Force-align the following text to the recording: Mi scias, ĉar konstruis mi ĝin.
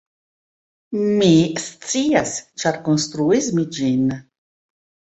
Mi 1.19 1.27
scias, 1.65 2.33
ĉar 2.65 2.83
konstruis 2.91 3.55
mi 3.61 3.71
ĝin. 3.81 4.13